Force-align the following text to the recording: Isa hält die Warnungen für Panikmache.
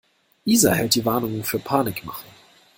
Isa 0.47 0.73
hält 0.73 0.95
die 0.95 1.05
Warnungen 1.05 1.43
für 1.43 1.59
Panikmache. 1.59 2.25